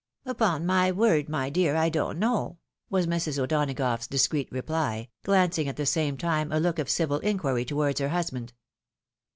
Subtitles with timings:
[0.25, 2.57] "Upon my word, my dear, I don't know,"
[2.89, 3.37] was Mrs.
[3.37, 8.09] O'Donagough's discreet reply, glancing at the same time a look of civil inquiry towards her
[8.09, 8.51] husband.